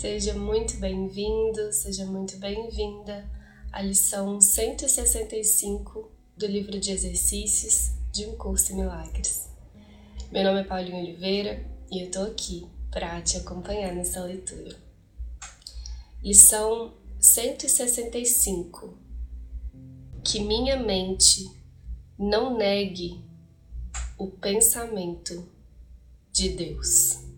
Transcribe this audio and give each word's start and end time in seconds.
Seja 0.00 0.34
muito 0.34 0.76
bem-vindo, 0.78 1.72
seja 1.72 2.04
muito 2.04 2.36
bem-vinda 2.36 3.30
à 3.72 3.80
lição 3.80 4.40
165 4.40 6.10
do 6.36 6.46
livro 6.46 6.80
de 6.80 6.90
exercícios 6.90 7.92
de 8.12 8.26
Um 8.26 8.36
Curso 8.36 8.72
em 8.72 8.76
Milagres. 8.76 9.48
Meu 10.32 10.42
nome 10.42 10.62
é 10.62 10.64
Paulinho 10.64 10.98
Oliveira 10.98 11.64
e 11.92 12.02
eu 12.02 12.10
tô 12.10 12.22
aqui 12.22 12.66
para 12.90 13.22
te 13.22 13.36
acompanhar 13.36 13.94
nessa 13.94 14.22
leitura. 14.24 14.76
Lição 16.20 16.92
165 17.20 18.98
Que 20.24 20.40
minha 20.40 20.76
mente 20.76 21.48
não 22.18 22.58
negue 22.58 23.24
o 24.18 24.26
pensamento 24.26 25.48
de 26.32 26.48
Deus. 26.48 27.33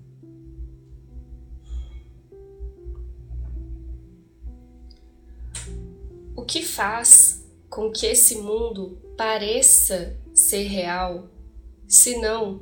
O 6.36 6.44
que 6.44 6.62
faz 6.62 7.42
com 7.70 7.90
que 7.90 8.04
esse 8.04 8.36
mundo 8.36 8.98
pareça 9.16 10.20
ser 10.34 10.64
real, 10.64 11.30
senão 11.88 12.60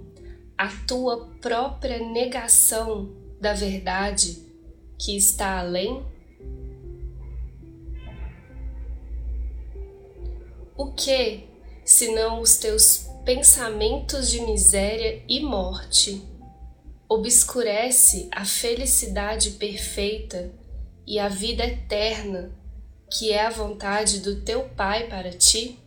a 0.57 0.69
tua 0.87 1.27
própria 1.43 1.99
negação 1.99 3.13
da 3.41 3.53
verdade 3.53 4.47
que 4.97 5.17
está 5.17 5.59
além? 5.59 6.07
O 10.77 10.93
que, 10.93 11.49
senão 11.85 12.41
os 12.41 12.57
teus 12.57 13.09
pensamentos 13.25 14.31
de 14.31 14.41
miséria 14.43 15.21
e 15.29 15.41
morte, 15.41 16.23
obscurece 17.09 18.29
a 18.31 18.45
felicidade 18.45 19.51
perfeita 19.53 20.53
e 21.05 21.19
a 21.19 21.29
vida 21.29 21.67
eterna 21.67 22.63
que 23.17 23.31
é 23.31 23.47
a 23.47 23.51
vontade 23.51 24.19
do 24.19 24.41
teu 24.41 24.69
Pai 24.71 25.07
para 25.07 25.31
ti? 25.31 25.79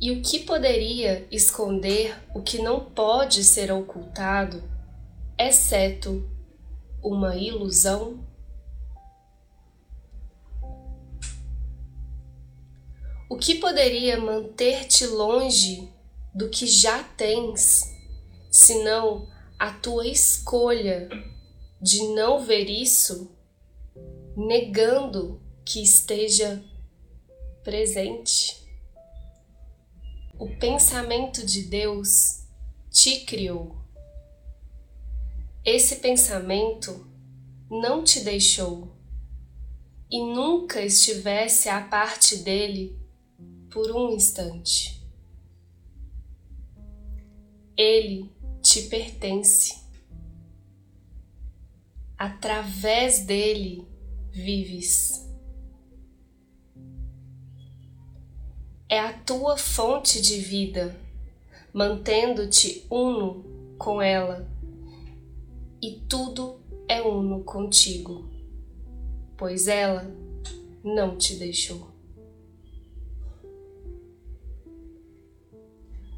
E 0.00 0.10
o 0.10 0.20
que 0.20 0.40
poderia 0.40 1.24
esconder 1.30 2.20
o 2.34 2.42
que 2.42 2.60
não 2.60 2.84
pode 2.84 3.44
ser 3.44 3.70
ocultado, 3.70 4.60
exceto 5.38 6.28
uma 7.00 7.36
ilusão? 7.36 8.26
O 13.30 13.36
que 13.36 13.54
poderia 13.54 14.18
manter-te 14.18 15.06
longe 15.06 15.88
do 16.34 16.48
que 16.50 16.66
já 16.66 17.04
tens, 17.04 17.84
senão 18.50 19.28
a 19.56 19.72
tua 19.72 20.08
escolha 20.08 21.08
de 21.80 22.02
não 22.08 22.44
ver 22.44 22.68
isso 22.68 23.30
negando 24.36 25.40
que 25.64 25.82
esteja 25.82 26.64
presente. 27.62 28.62
O 30.38 30.48
pensamento 30.58 31.44
de 31.44 31.62
Deus 31.62 32.46
te 32.90 33.24
criou. 33.24 33.76
Esse 35.64 35.96
pensamento 35.96 37.06
não 37.70 38.02
te 38.02 38.20
deixou 38.20 38.96
e 40.10 40.20
nunca 40.20 40.82
estivesse 40.82 41.68
à 41.68 41.80
parte 41.80 42.38
dele 42.38 43.00
por 43.70 43.90
um 43.92 44.10
instante. 44.10 45.00
Ele 47.76 48.30
te 48.60 48.82
pertence. 48.82 49.80
Através 52.18 53.24
dele 53.24 53.91
vives. 54.32 55.30
É 58.88 58.98
a 58.98 59.12
tua 59.12 59.56
fonte 59.58 60.20
de 60.20 60.38
vida, 60.38 60.96
mantendo-te 61.72 62.86
uno 62.90 63.44
com 63.78 64.00
ela, 64.00 64.48
e 65.80 66.00
tudo 66.08 66.60
é 66.88 67.02
uno 67.02 67.42
contigo, 67.44 68.28
pois 69.36 69.68
ela 69.68 70.10
não 70.82 71.16
te 71.16 71.36
deixou. 71.36 71.90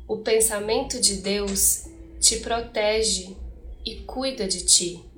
O 0.06 0.18
pensamento 0.18 1.00
de 1.00 1.16
Deus 1.16 1.86
te 2.20 2.40
protege 2.40 3.36
e 3.84 3.96
cuida 3.96 4.46
de 4.46 4.64
ti 4.64 5.13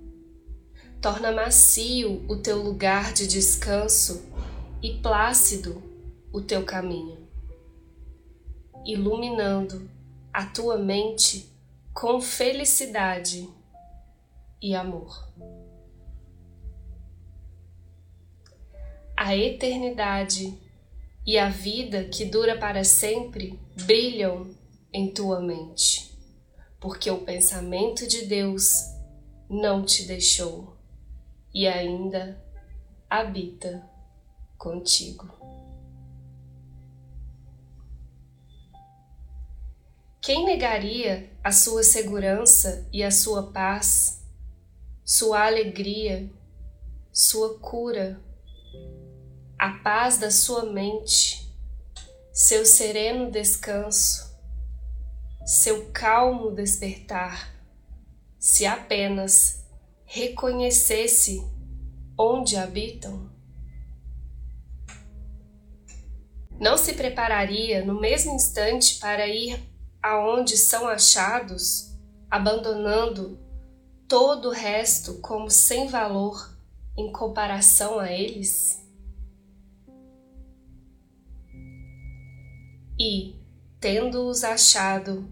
torna 1.00 1.30
macio 1.30 2.24
o 2.28 2.36
teu 2.36 2.62
lugar 2.62 3.12
de 3.12 3.26
descanso 3.26 4.26
e 4.82 4.94
plácido 4.94 5.82
o 6.32 6.40
teu 6.40 6.64
caminho, 6.64 7.18
iluminando 8.84 9.88
a 10.32 10.44
tua 10.46 10.76
mente 10.78 11.50
com 11.94 12.20
felicidade 12.20 13.48
e 14.60 14.74
amor. 14.74 15.26
A 19.16 19.34
eternidade 19.34 20.58
e 21.26 21.38
a 21.38 21.48
vida 21.48 22.04
que 22.04 22.24
dura 22.24 22.58
para 22.58 22.84
sempre 22.84 23.58
brilham 23.84 24.54
em 24.92 25.10
tua 25.10 25.40
mente, 25.40 26.16
porque 26.78 27.10
o 27.10 27.18
pensamento 27.18 28.06
de 28.06 28.26
Deus 28.26 28.74
não 29.48 29.84
te 29.84 30.04
deixou 30.04 30.75
e 31.56 31.66
ainda 31.66 32.38
habita 33.08 33.82
contigo. 34.58 35.26
Quem 40.20 40.44
negaria 40.44 41.32
a 41.42 41.50
sua 41.50 41.82
segurança 41.82 42.86
e 42.92 43.02
a 43.02 43.10
sua 43.10 43.52
paz, 43.52 44.22
sua 45.02 45.46
alegria, 45.46 46.30
sua 47.10 47.58
cura, 47.58 48.20
a 49.58 49.78
paz 49.78 50.18
da 50.18 50.30
sua 50.30 50.70
mente, 50.70 51.50
seu 52.34 52.66
sereno 52.66 53.30
descanso, 53.30 54.38
seu 55.46 55.90
calmo 55.90 56.50
despertar, 56.50 57.50
se 58.38 58.66
apenas 58.66 59.65
reconhecesse 60.06 61.44
onde 62.16 62.56
habitam? 62.56 63.28
Não 66.58 66.78
se 66.78 66.94
prepararia 66.94 67.84
no 67.84 68.00
mesmo 68.00 68.34
instante 68.34 68.98
para 68.98 69.26
ir 69.26 69.62
aonde 70.02 70.56
são 70.56 70.88
achados, 70.88 71.94
abandonando 72.30 73.38
todo 74.08 74.48
o 74.48 74.52
resto 74.52 75.14
como 75.20 75.50
sem 75.50 75.88
valor 75.88 76.56
em 76.96 77.12
comparação 77.12 77.98
a 77.98 78.10
eles? 78.10 78.82
E, 82.98 83.34
tendo-os 83.78 84.42
achado, 84.42 85.28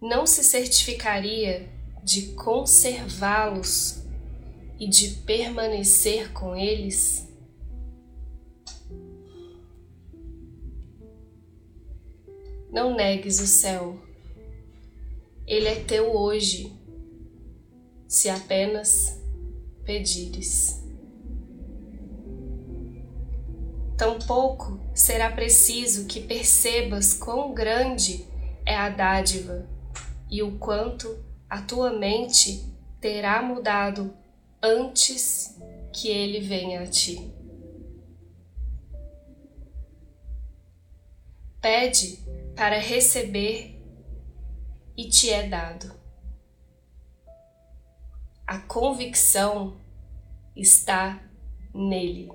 não 0.00 0.24
se 0.24 0.44
certificaria 0.44 1.68
de 2.04 2.34
conservá-los 2.34 4.01
e 4.82 4.88
de 4.88 5.10
permanecer 5.10 6.32
com 6.32 6.56
eles? 6.56 7.28
Não 12.68 12.92
negues 12.92 13.38
o 13.38 13.46
céu, 13.46 13.96
ele 15.46 15.68
é 15.68 15.76
teu 15.84 16.16
hoje, 16.16 16.76
se 18.08 18.28
apenas 18.28 19.22
pedires. 19.84 20.82
Tampouco 23.96 24.80
será 24.92 25.30
preciso 25.30 26.08
que 26.08 26.20
percebas 26.20 27.14
quão 27.14 27.54
grande 27.54 28.26
é 28.66 28.74
a 28.74 28.88
dádiva 28.88 29.64
e 30.28 30.42
o 30.42 30.58
quanto 30.58 31.24
a 31.48 31.62
tua 31.62 31.96
mente 31.96 32.64
terá 33.00 33.40
mudado 33.40 34.20
antes 34.62 35.58
que 35.92 36.08
ele 36.08 36.40
venha 36.40 36.82
a 36.82 36.86
ti. 36.86 37.34
Pede 41.60 42.18
para 42.54 42.78
receber 42.78 43.80
e 44.96 45.08
te 45.08 45.30
é 45.30 45.48
dado. 45.48 45.92
A 48.46 48.58
convicção 48.58 49.76
está 50.54 51.20
nele. 51.74 52.30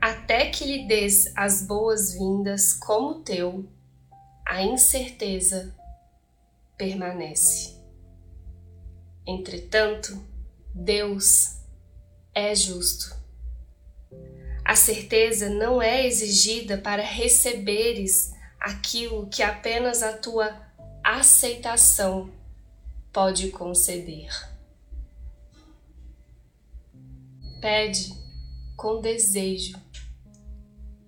Até 0.00 0.50
que 0.50 0.64
lhe 0.64 0.86
des 0.86 1.32
as 1.36 1.66
boas-vindas 1.66 2.72
como 2.72 3.22
teu, 3.22 3.68
a 4.46 4.62
incerteza 4.62 5.74
permanece. 6.76 7.79
Entretanto, 9.26 10.20
Deus 10.74 11.56
é 12.34 12.54
justo. 12.54 13.14
A 14.64 14.76
certeza 14.76 15.50
não 15.50 15.82
é 15.82 16.06
exigida 16.06 16.78
para 16.78 17.02
receberes 17.02 18.32
aquilo 18.60 19.28
que 19.28 19.42
apenas 19.42 20.02
a 20.02 20.16
tua 20.16 20.54
aceitação 21.02 22.30
pode 23.12 23.50
conceder. 23.50 24.30
Pede 27.60 28.14
com 28.76 29.00
desejo. 29.00 29.78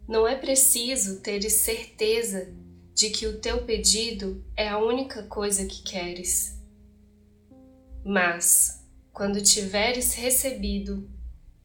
Não 0.09 0.27
é 0.27 0.35
preciso 0.37 1.21
teres 1.21 1.55
certeza 1.55 2.53
de 2.95 3.11
que 3.11 3.27
o 3.27 3.41
teu 3.41 3.65
pedido 3.65 4.45
é 4.57 4.69
a 4.69 4.79
única 4.79 5.23
coisa 5.23 5.65
que 5.67 5.83
queres. 5.83 6.61
Mas, 8.05 8.85
quando 9.13 9.41
tiveres 9.41 10.15
recebido, 10.15 11.09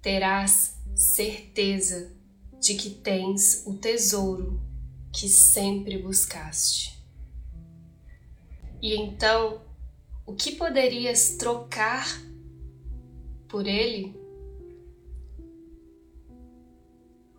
terás 0.02 0.80
certeza 0.96 2.16
de 2.60 2.76
que 2.76 2.92
tens 2.92 3.64
o 3.66 3.74
tesouro 3.74 4.62
que 5.12 5.28
sempre 5.28 5.98
buscaste. 5.98 7.04
E 8.82 8.96
então, 8.96 9.62
o 10.26 10.36
que 10.36 10.52
poderias 10.56 11.38
trocar 11.38 12.06
por 13.48 13.66
ele? 13.66 14.16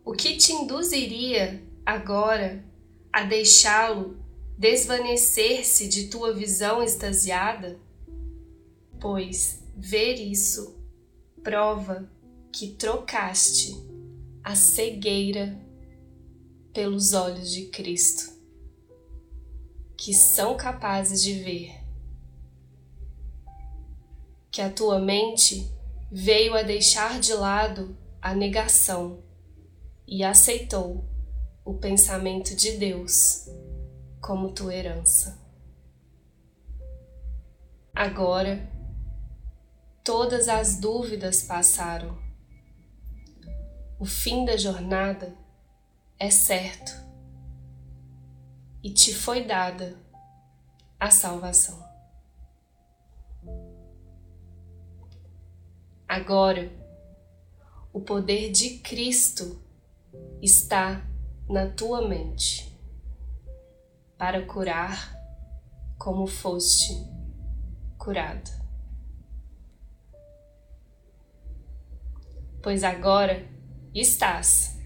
O 0.04 0.12
que 0.12 0.36
te 0.36 0.52
induziria 0.52 1.62
agora 1.86 2.64
a 3.12 3.22
deixá-lo 3.22 4.16
desvanecer-se 4.56 5.88
de 5.88 6.08
tua 6.08 6.32
visão 6.32 6.82
extasiada? 6.82 7.78
Pois 9.00 9.62
ver 9.76 10.14
isso 10.14 10.76
prova 11.42 12.10
que 12.52 12.68
trocaste 12.74 13.76
a 14.42 14.54
cegueira 14.54 15.56
pelos 16.72 17.12
olhos 17.12 17.52
de 17.52 17.66
Cristo, 17.66 18.32
que 19.96 20.12
são 20.12 20.56
capazes 20.56 21.22
de 21.22 21.34
ver. 21.34 21.74
Que 24.50 24.60
a 24.60 24.70
tua 24.70 24.98
mente 24.98 25.70
veio 26.10 26.54
a 26.54 26.62
deixar 26.62 27.20
de 27.20 27.34
lado 27.34 27.96
a 28.20 28.34
negação 28.34 29.22
e 30.06 30.24
aceitou 30.24 31.04
o 31.64 31.74
pensamento 31.74 32.56
de 32.56 32.72
Deus 32.72 33.46
como 34.20 34.52
tua 34.52 34.74
herança. 34.74 35.38
Agora, 37.94 38.77
todas 40.04 40.48
as 40.48 40.78
dúvidas 40.78 41.42
passaram. 41.42 42.18
O 43.98 44.04
fim 44.04 44.44
da 44.44 44.56
jornada 44.56 45.34
é 46.18 46.30
certo 46.30 46.92
e 48.82 48.90
te 48.90 49.14
foi 49.14 49.44
dada 49.44 49.96
a 50.98 51.10
salvação. 51.10 51.86
Agora, 56.08 56.72
o 57.92 58.00
poder 58.00 58.50
de 58.50 58.78
Cristo 58.78 59.60
está 60.40 61.06
na 61.48 61.68
tua 61.70 62.06
mente 62.08 62.72
para 64.16 64.44
curar 64.46 65.14
como 65.98 66.26
foste 66.26 66.94
curado. 67.98 68.57
Pois 72.68 72.84
agora 72.84 73.48
estás 73.94 74.78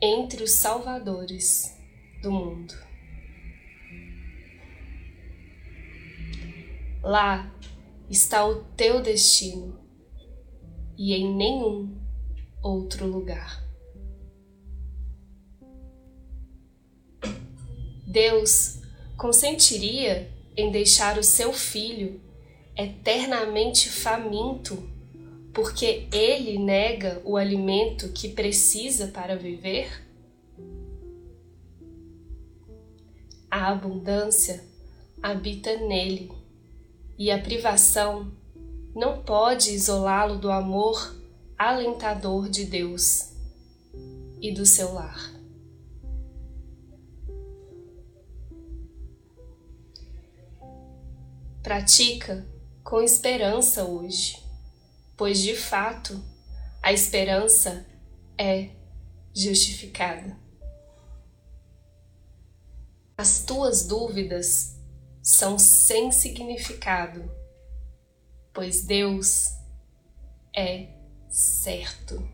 entre 0.00 0.44
os 0.44 0.52
salvadores 0.52 1.76
do 2.22 2.30
mundo. 2.30 2.74
Lá 7.02 7.52
está 8.08 8.46
o 8.46 8.62
teu 8.76 9.02
destino 9.02 9.80
e 10.96 11.12
em 11.12 11.34
nenhum 11.34 12.00
outro 12.62 13.04
lugar. 13.04 13.68
Deus 18.06 18.80
consentiria 19.16 20.32
em 20.56 20.70
deixar 20.70 21.18
o 21.18 21.24
seu 21.24 21.52
filho 21.52 22.20
eternamente 22.76 23.88
faminto 23.90 25.01
porque 25.52 26.08
ele 26.12 26.58
nega 26.58 27.20
o 27.24 27.36
alimento 27.36 28.08
que 28.08 28.28
precisa 28.28 29.08
para 29.08 29.36
viver? 29.36 30.02
A 33.50 33.68
abundância 33.68 34.64
habita 35.22 35.76
nele 35.76 36.32
e 37.18 37.30
a 37.30 37.38
privação 37.38 38.32
não 38.94 39.22
pode 39.22 39.70
isolá-lo 39.70 40.38
do 40.38 40.50
amor 40.50 41.14
alentador 41.58 42.48
de 42.48 42.64
Deus 42.64 43.32
e 44.40 44.52
do 44.52 44.66
seu 44.66 44.92
lar. 44.92 45.32
Pratica 51.62 52.44
com 52.82 53.00
esperança 53.00 53.84
hoje, 53.84 54.41
pois 55.22 55.40
de 55.40 55.54
fato 55.54 56.20
a 56.82 56.92
esperança 56.92 57.86
é 58.36 58.70
justificada. 59.32 60.36
As 63.16 63.44
tuas 63.44 63.86
dúvidas 63.86 64.80
são 65.22 65.60
sem 65.60 66.10
significado, 66.10 67.30
pois 68.52 68.82
Deus 68.82 69.52
é 70.52 70.88
certo. 71.30 72.28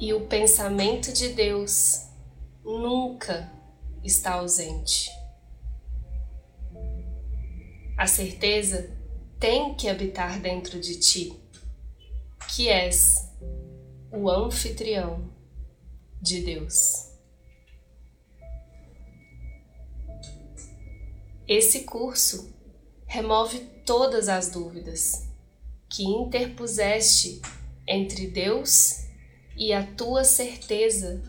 E 0.00 0.12
o 0.12 0.26
pensamento 0.26 1.12
de 1.12 1.28
Deus 1.28 2.08
nunca 2.64 3.48
está 4.02 4.32
ausente. 4.32 5.21
A 8.02 8.06
certeza 8.08 8.90
tem 9.38 9.76
que 9.76 9.88
habitar 9.88 10.40
dentro 10.40 10.80
de 10.80 10.98
ti, 10.98 11.40
que 12.48 12.68
és 12.68 13.30
o 14.10 14.28
anfitrião 14.28 15.30
de 16.20 16.42
Deus. 16.42 17.12
Esse 21.46 21.84
curso 21.84 22.52
remove 23.06 23.60
todas 23.86 24.28
as 24.28 24.50
dúvidas 24.50 25.28
que 25.88 26.02
interpuseste 26.02 27.40
entre 27.86 28.26
Deus 28.26 29.06
e 29.56 29.72
a 29.72 29.86
tua 29.94 30.24
certeza 30.24 31.22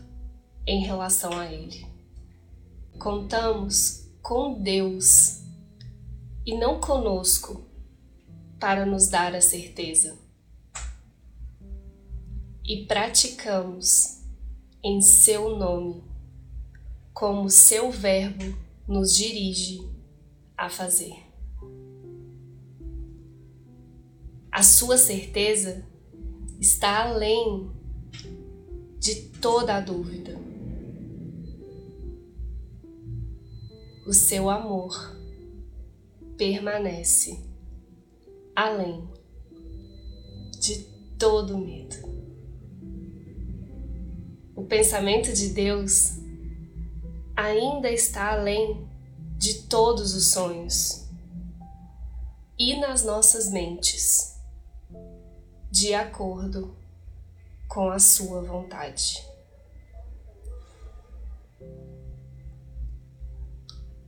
em 0.66 0.82
relação 0.84 1.38
a 1.38 1.46
Ele 1.46 1.86
contamos 2.98 4.08
com 4.20 4.60
Deus 4.60 5.43
e 6.46 6.56
não 6.56 6.80
conosco 6.80 7.64
para 8.58 8.86
nos 8.86 9.08
dar 9.08 9.34
a 9.34 9.40
certeza. 9.40 10.18
E 12.64 12.86
praticamos 12.86 14.22
em 14.82 15.00
seu 15.00 15.56
nome, 15.56 16.02
como 17.12 17.50
seu 17.50 17.90
Verbo 17.90 18.56
nos 18.86 19.14
dirige 19.14 19.80
a 20.56 20.68
fazer. 20.68 21.16
A 24.50 24.62
sua 24.62 24.96
certeza 24.96 25.84
está 26.60 27.04
além 27.04 27.70
de 28.98 29.14
toda 29.40 29.76
a 29.76 29.80
dúvida. 29.80 30.44
o 34.06 34.12
seu 34.12 34.50
amor 34.50 35.16
permanece 36.36 37.42
além 38.54 39.08
de 40.60 40.84
todo 41.18 41.58
medo. 41.58 41.96
O 44.54 44.64
pensamento 44.64 45.32
de 45.32 45.50
Deus 45.50 46.18
ainda 47.36 47.90
está 47.90 48.32
além 48.32 48.88
de 49.36 49.62
todos 49.64 50.14
os 50.14 50.32
sonhos 50.32 51.08
e 52.58 52.76
nas 52.78 53.04
nossas 53.04 53.50
mentes, 53.50 54.36
de 55.70 55.92
acordo 55.92 56.76
com 57.68 57.90
a 57.90 57.98
Sua 57.98 58.42
vontade. 58.42 59.34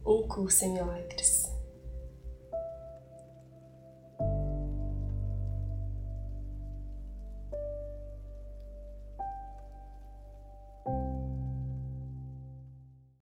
um 0.06 0.22
curso 0.28 0.64
em 0.64 0.72
milagres. 0.72 1.55